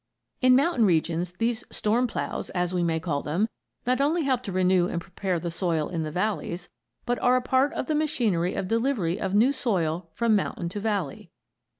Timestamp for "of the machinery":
7.73-8.55